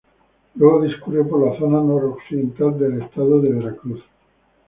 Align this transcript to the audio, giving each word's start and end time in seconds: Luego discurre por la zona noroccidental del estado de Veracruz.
Luego 0.55 0.81
discurre 0.83 1.23
por 1.23 1.45
la 1.47 1.59
zona 1.59 1.77
noroccidental 1.79 2.75
del 2.79 3.03
estado 3.03 3.39
de 3.39 3.53
Veracruz. 3.53 4.03